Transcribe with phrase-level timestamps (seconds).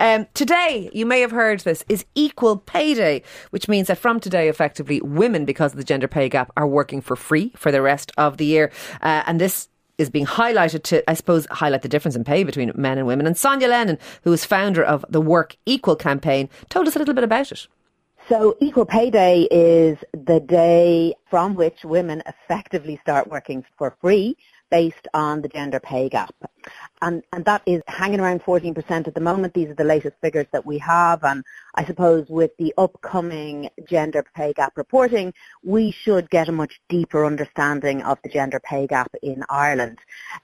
[0.00, 4.18] Um, today, you may have heard this, is Equal Pay Day, which means that from
[4.18, 7.82] today, effectively, women, because of the gender pay gap, are working for free for the
[7.82, 8.72] rest of the year.
[9.02, 9.68] Uh, and this
[9.98, 13.26] is being highlighted to, I suppose, highlight the difference in pay between men and women.
[13.26, 17.12] And Sonia Lennon, who is founder of the Work Equal campaign, told us a little
[17.12, 17.66] bit about it.
[18.30, 24.38] So Equal Pay Day is the day from which women effectively start working for free
[24.70, 26.34] based on the gender pay gap.
[27.02, 29.54] And, and that is hanging around 14% at the moment.
[29.54, 31.24] These are the latest figures that we have.
[31.24, 31.42] And
[31.74, 35.32] I suppose with the upcoming gender pay gap reporting,
[35.64, 39.98] we should get a much deeper understanding of the gender pay gap in Ireland.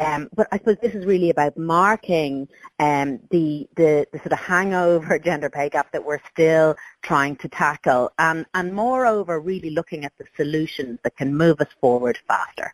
[0.00, 4.38] Um, but I suppose this is really about marking um, the, the, the sort of
[4.38, 8.10] hangover gender pay gap that we're still trying to tackle.
[8.18, 12.72] And, and moreover, really looking at the solutions that can move us forward faster.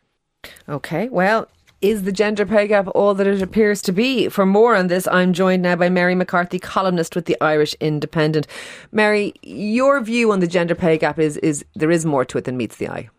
[0.68, 1.48] Okay, well,
[1.82, 4.28] is the gender pay gap all that it appears to be?
[4.28, 8.46] For more on this, I'm joined now by Mary McCarthy, columnist with the Irish Independent.
[8.90, 12.44] Mary, your view on the gender pay gap is, is there is more to it
[12.44, 13.10] than meets the eye.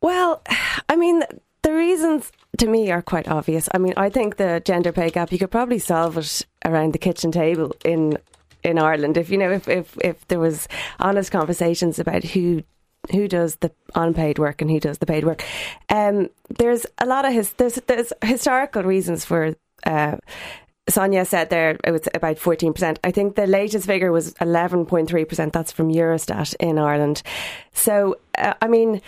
[0.00, 0.42] Well,
[0.88, 1.24] I mean,
[1.62, 3.68] the reasons to me are quite obvious.
[3.74, 6.98] I mean, I think the gender pay gap, you could probably solve it around the
[6.98, 8.18] kitchen table in
[8.62, 12.62] in Ireland if you know if, if if there was honest conversations about who
[13.10, 15.44] who does the unpaid work and who does the paid work.
[15.88, 19.54] Um, there's a lot of his there's there's historical reasons for.
[19.84, 20.16] Uh,
[20.86, 22.98] Sonia said there it was about 14%.
[23.02, 25.50] I think the latest figure was 11.3%.
[25.50, 27.22] That's from Eurostat in Ireland.
[27.72, 29.00] So, uh, I mean,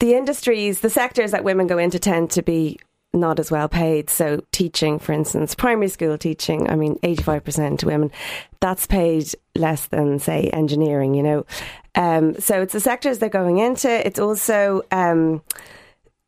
[0.00, 2.80] the industries, the sectors that women go into tend to be
[3.12, 4.10] not as well paid.
[4.10, 8.10] So, teaching, for instance, primary school teaching, I mean, 85% women,
[8.60, 11.46] that's paid less than, say, engineering, you know.
[11.94, 14.06] Um, so it's the sectors they're going into.
[14.06, 15.42] It's also um,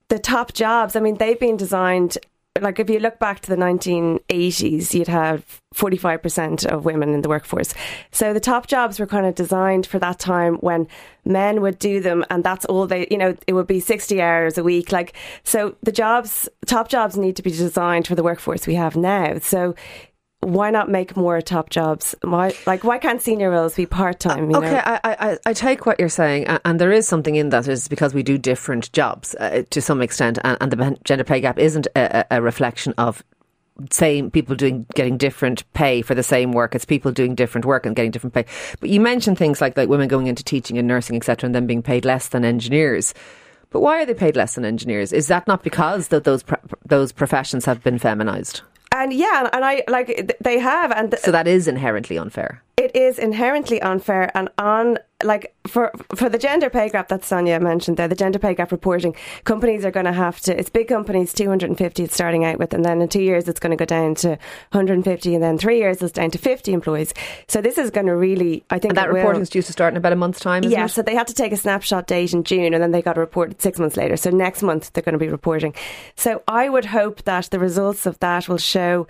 [0.09, 0.97] the top jobs.
[0.97, 2.19] I mean, they've been designed.
[2.61, 7.29] Like if you look back to the 1980s, you'd have 45% of women in the
[7.29, 7.75] workforce.
[8.13, 10.87] So the top jobs were kind of designed for that time when
[11.25, 14.57] men would do them and that's all they, you know, it would be 60 hours
[14.57, 14.93] a week.
[14.93, 18.95] Like, so the jobs, top jobs need to be designed for the workforce we have
[18.95, 19.41] now.
[19.41, 19.75] So
[20.45, 22.15] why not make more top jobs?
[22.23, 24.55] Why, like, why can't senior roles be part time?
[24.55, 27.67] Uh, okay, I, I, I, take what you're saying, and there is something in that.
[27.67, 31.41] Is because we do different jobs uh, to some extent, and, and, the gender pay
[31.41, 33.25] gap isn't a, a reflection of
[33.91, 36.75] same people doing getting different pay for the same work.
[36.75, 38.45] It's people doing different work and getting different pay.
[38.81, 41.67] But you mentioned things like like women going into teaching and nursing, etc., and then
[41.67, 43.15] being paid less than engineers.
[43.71, 45.13] But why are they paid less than engineers?
[45.13, 46.45] Is that not because that those
[46.85, 48.63] those professions have been feminised?
[49.05, 52.63] And yeah, and I like they have, and th- so that is inherently unfair.
[52.79, 57.59] It is inherently unfair, and on like for for the gender pay gap that Sonia
[57.61, 59.15] mentioned there, the gender pay gap reporting,
[59.45, 60.59] companies are going to have to.
[60.59, 63.23] It's big companies, two hundred and fifty it's starting out with, and then in two
[63.23, 64.39] years it's going to go down to one
[64.73, 67.15] hundred and fifty, and then three years it's down to fifty employees.
[67.49, 69.95] So this is going to really, I think, and that reporting is due to start
[69.95, 70.63] in about a month's time.
[70.65, 70.89] yeah, it?
[70.91, 73.21] so they had to take a snapshot date in June, and then they got to
[73.21, 74.17] report six months later.
[74.17, 75.75] So next month they're going to be reporting.
[76.17, 79.07] So I would hope that the results of that will show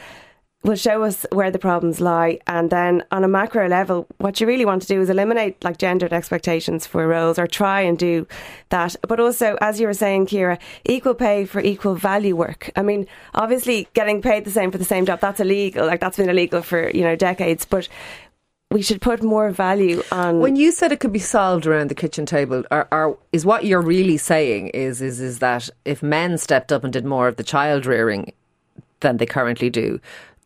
[0.64, 2.40] will show us where the problems lie.
[2.46, 5.78] And then on a macro level, what you really want to do is eliminate like
[5.78, 8.26] gendered expectations for roles or try and do
[8.70, 8.96] that.
[9.06, 12.70] But also, as you were saying, Ciara, equal pay for equal value work.
[12.76, 15.86] I mean, obviously getting paid the same for the same job, that's illegal.
[15.86, 17.66] Like that's been illegal for, you know, decades.
[17.66, 17.88] But
[18.70, 20.40] we should put more value on.
[20.40, 23.66] When you said it could be solved around the kitchen table, are, are, is what
[23.66, 27.36] you're really saying is is is that if men stepped up and did more of
[27.36, 28.32] the child rearing
[29.00, 30.00] than they currently do,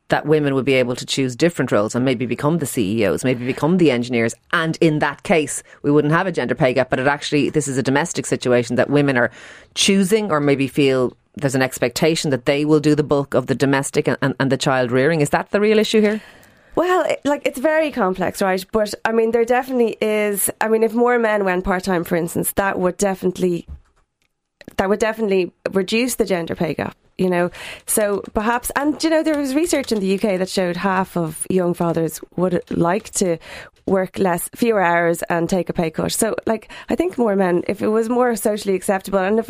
[0.08, 3.44] that women would be able to choose different roles and maybe become the CEOs, maybe
[3.44, 4.34] become the engineers.
[4.52, 6.90] And in that case, we wouldn't have a gender pay gap.
[6.90, 9.30] But it actually, this is a domestic situation that women are
[9.74, 13.54] choosing or maybe feel there's an expectation that they will do the bulk of the
[13.54, 15.20] domestic and, and, and the child rearing.
[15.20, 16.20] Is that the real issue here?
[16.74, 18.64] Well, like it's very complex, right?
[18.72, 20.48] But I mean, there definitely is.
[20.60, 23.66] I mean, if more men went part time, for instance, that would definitely
[24.76, 27.50] that would definitely reduce the gender pay gap you know.
[27.86, 31.46] So perhaps, and you know, there was research in the UK that showed half of
[31.50, 33.38] young fathers would like to
[33.86, 36.12] work less, fewer hours and take a pay cut.
[36.12, 39.48] So, like, I think more men, if it was more socially acceptable, and if,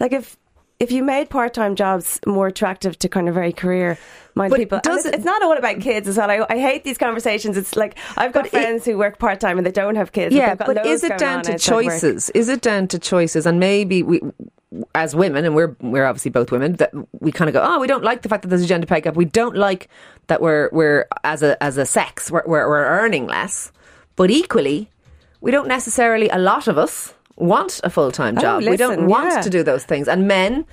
[0.00, 0.36] like, if
[0.78, 3.98] if you made part time jobs more attractive to kind of very career
[4.34, 6.30] minded people, does it's, it's, not all about kids as well.
[6.30, 7.58] I, I, hate these conversations.
[7.58, 10.34] It's like I've got friends it, who work part time and they don't have kids.
[10.34, 12.30] Yeah, but is it down to choices?
[12.30, 13.44] Is it down to choices?
[13.44, 14.22] And maybe we
[14.94, 17.86] as women, and we're we're obviously both women, that we kind of go, oh, we
[17.86, 19.14] don't like the fact that there's a gender pay gap.
[19.14, 19.88] We don't like
[20.26, 23.72] that we're we're as a as a sex we're, we're, we're earning less,
[24.16, 24.90] but equally,
[25.40, 26.28] we don't necessarily.
[26.28, 28.54] A lot of us want a full time oh, job.
[28.56, 29.40] Oh, listen, we don't want yeah.
[29.42, 30.64] to do those things, and men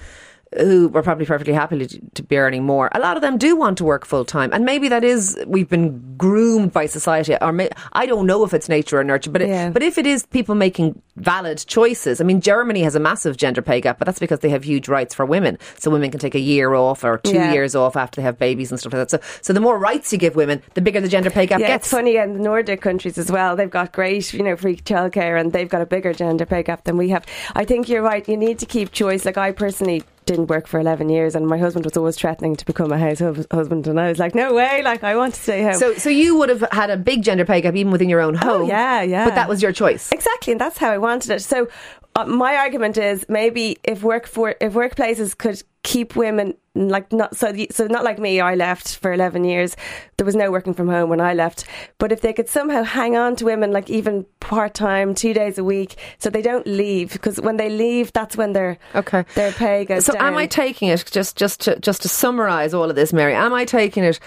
[0.58, 3.56] who are probably perfectly happy to, to be earning more, a lot of them do
[3.56, 7.52] want to work full time, and maybe that is we've been groomed by society, or
[7.52, 9.68] may, I don't know if it's nature or nurture, but Yeah.
[9.68, 13.36] it, but if it is people making valid choices, I mean, Germany has a massive
[13.38, 16.20] gender pay gap, but that's because they have huge rights for women, so women can
[16.20, 17.52] take a year off or two Yeah.
[17.52, 19.12] years off after they have babies and stuff like that.
[19.22, 21.68] So, so the more rights you give women, the bigger the gender pay gap Yeah,
[21.68, 21.88] gets.
[21.88, 23.56] it's funny in the Nordic countries as well.
[23.56, 26.84] They've got great, you know, free childcare and they've got a bigger gender pay gap
[26.86, 27.26] than we have.
[27.56, 28.28] I think you're right.
[28.28, 29.26] You need to keep choice.
[29.26, 32.66] Like I personally didn't work for 11 years and my husband was always threatening to
[32.66, 35.42] become a house hus- husband and I was like, no way, like I want to
[35.42, 35.74] stay home.
[35.74, 38.36] So, so you would have had a big gender pay gap even within your own
[38.36, 38.62] oh, home.
[38.64, 39.26] Oh, yeah, yeah.
[39.26, 40.12] But that was your choice.
[40.12, 41.42] Exactly, and that's how I wanted it.
[41.42, 41.68] So
[42.18, 47.36] uh, my argument is maybe if work for if workplaces could keep women like not
[47.36, 49.78] so the, so not like me I left for 11 years
[50.18, 51.66] there was no working from home when I left
[51.98, 55.64] but if they could somehow hang on to women like even part-time 2 days a
[55.64, 59.24] week so they don't leave because when they leave that's when their Okay.
[59.36, 60.14] their pay goes down.
[60.14, 63.14] So down am I taking it just just to just to summarise all of this,
[63.14, 63.34] Mary?
[63.34, 64.20] Am I taking it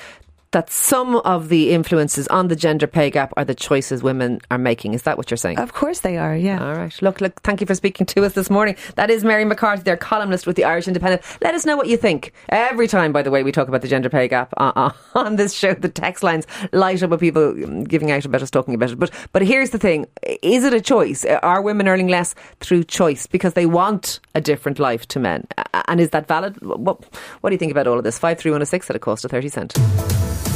[0.53, 4.59] that some of the influences on the gender pay gap are the choices women are
[4.59, 4.95] making?
[4.95, 5.59] Is that what you're saying?
[5.59, 7.01] of course they are yeah all right.
[7.03, 7.41] Look, look.
[7.43, 8.77] Thank you for speaking to us this morning.
[8.97, 11.23] That is Mary McCarthy, their columnist with the Irish Independent.
[11.41, 12.33] Let us know what you think.
[12.49, 15.37] Every time, by the way, we talk about the gender pay gap uh, uh, on
[15.37, 17.55] this show, the text lines light up with people
[17.85, 18.99] giving out about us, talking about it.
[18.99, 20.07] But but here's the thing:
[20.43, 21.25] is it a choice?
[21.25, 25.47] Are women earning less through choice because they want a different life to men?
[25.87, 26.61] And is that valid?
[26.61, 27.05] What
[27.41, 28.19] What do you think about all of this?
[28.19, 29.75] Five three one zero six at a cost of thirty cent.